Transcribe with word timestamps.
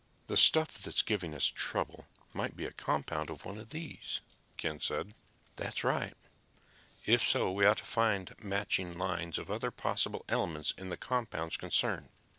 "The 0.25 0.35
stuff 0.35 0.79
that's 0.81 1.03
giving 1.03 1.35
us 1.35 1.45
trouble 1.53 2.07
might 2.33 2.55
be 2.55 2.65
a 2.65 2.71
compound 2.71 3.29
of 3.29 3.45
one 3.45 3.59
of 3.59 3.69
these," 3.69 4.19
said 4.59 4.81
Ken. 4.81 5.13
"That's 5.57 5.83
right. 5.83 6.15
If 7.05 7.21
so, 7.21 7.51
we 7.51 7.67
ought 7.67 7.77
to 7.77 7.85
find 7.85 8.33
matching 8.41 8.97
lines 8.97 9.37
of 9.37 9.51
other 9.51 9.69
possible 9.69 10.25
elements 10.27 10.73
in 10.75 10.89
the 10.89 10.97
compounds 10.97 11.55
concerned. 11.55 12.09